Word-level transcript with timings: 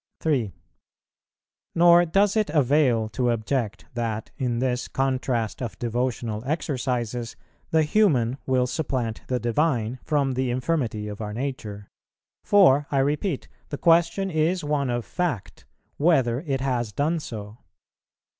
3. 0.19 0.51
Nor 1.75 2.05
does 2.05 2.35
it 2.35 2.49
avail 2.49 3.07
to 3.09 3.29
object 3.29 3.85
that, 3.93 4.31
in 4.35 4.57
this 4.57 4.87
contrast 4.87 5.61
of 5.61 5.77
devotional 5.77 6.41
exercises, 6.43 7.35
the 7.69 7.83
human 7.83 8.39
will 8.47 8.65
supplant 8.65 9.21
the 9.27 9.39
Divine, 9.39 9.99
from 10.03 10.31
the 10.31 10.49
infirmity 10.49 11.07
of 11.07 11.21
our 11.21 11.33
nature; 11.33 11.87
for, 12.43 12.87
I 12.89 12.97
repeat, 12.97 13.47
the 13.69 13.77
question 13.77 14.31
is 14.31 14.63
one 14.63 14.89
of 14.89 15.05
fact, 15.05 15.67
whether 15.97 16.39
it 16.47 16.61
has 16.61 16.91
done 16.91 17.19
so. 17.19 17.59